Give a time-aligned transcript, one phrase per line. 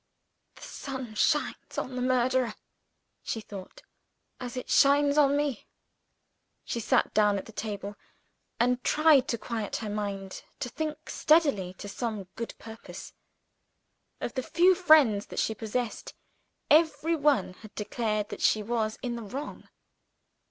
[0.55, 2.55] "The sun shines on the murderer,"
[3.21, 3.83] she thought,
[4.39, 5.67] "as it shines on me."
[6.65, 7.95] She sat down at the table,
[8.59, 13.13] and tried to quiet her mind; to think steadily to some good purpose.
[14.19, 16.15] Of the few friends that she possessed,
[16.71, 19.69] every one had declared that she was in the wrong.